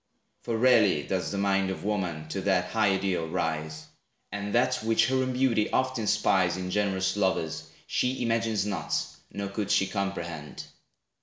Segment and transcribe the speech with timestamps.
[0.41, 3.85] For rarely does the mind Of woman to that high ideal rise;
[4.31, 8.97] And that which her own beauty oft inspires In generous lovers, she imagines not,
[9.31, 10.63] Nor could she comprehend.